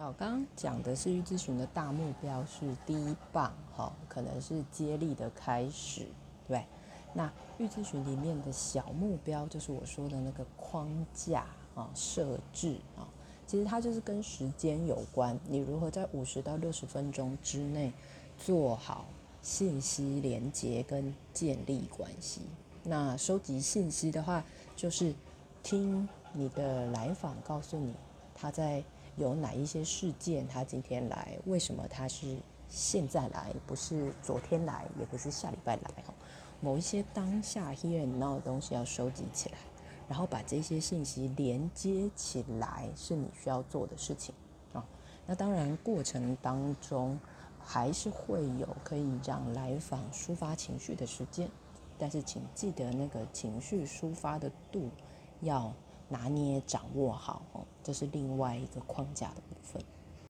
[0.00, 6.06] 好，刚刚讲的是预咨询的大目标是第一棒，哈，可能是接力的开始，
[6.48, 6.64] 对。
[7.12, 11.44] 那预咨询里面的小目标，就是我说的那个框架
[11.74, 13.04] 啊，设置啊，
[13.46, 15.38] 其实它就是跟时间有关。
[15.46, 17.92] 你如何在五十到六十分钟之内
[18.38, 19.04] 做好
[19.42, 22.40] 信息连接跟建立关系？
[22.84, 24.42] 那收集信息的话，
[24.74, 25.14] 就是
[25.62, 27.92] 听你的来访告诉你
[28.34, 28.82] 他在。
[29.16, 30.46] 有哪一些事件？
[30.48, 32.36] 他今天来，为什么他是
[32.68, 36.02] 现在来，不是昨天来，也不是下礼拜来？
[36.06, 36.14] 哈，
[36.60, 39.58] 某一些当下 here and now 的东西要收集起来，
[40.08, 44.34] 然后把这些信息连接起来，是你需要做的事情
[44.72, 44.84] 啊。
[45.26, 47.18] 那当然，过程当中
[47.58, 51.48] 还是会有可以让来访抒发情绪的时间，
[51.98, 54.88] 但是请记得那个情绪抒发的度
[55.40, 55.72] 要。
[56.12, 59.82] 拿捏、掌握好哦，这是另外一个框架的部分。